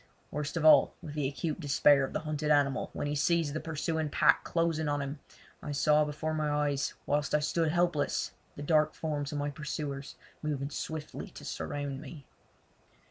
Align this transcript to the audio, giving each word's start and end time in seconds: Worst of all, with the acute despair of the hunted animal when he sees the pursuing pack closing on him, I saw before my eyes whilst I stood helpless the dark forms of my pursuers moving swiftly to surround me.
Worst 0.31 0.57
of 0.57 0.65
all, 0.65 0.95
with 1.03 1.13
the 1.13 1.27
acute 1.27 1.59
despair 1.59 2.03
of 2.03 2.11
the 2.11 2.21
hunted 2.21 2.49
animal 2.49 2.89
when 2.91 3.05
he 3.05 3.13
sees 3.13 3.53
the 3.53 3.59
pursuing 3.59 4.09
pack 4.09 4.43
closing 4.43 4.87
on 4.87 4.99
him, 4.99 5.19
I 5.61 5.73
saw 5.73 6.05
before 6.05 6.33
my 6.33 6.49
eyes 6.49 6.95
whilst 7.05 7.35
I 7.35 7.39
stood 7.39 7.71
helpless 7.71 8.31
the 8.55 8.63
dark 8.63 8.95
forms 8.95 9.31
of 9.31 9.37
my 9.37 9.51
pursuers 9.51 10.15
moving 10.41 10.71
swiftly 10.71 11.27
to 11.27 11.45
surround 11.45 12.01
me. 12.01 12.25